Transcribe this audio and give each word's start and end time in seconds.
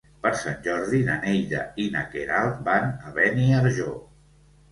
Per 0.21 0.29
Sant 0.37 0.55
Jordi 0.67 1.01
na 1.09 1.17
Neida 1.25 1.59
i 1.83 1.85
na 1.97 2.01
Queralt 2.15 2.63
van 2.69 2.89
a 3.09 3.13
Beniarjó. 3.19 3.93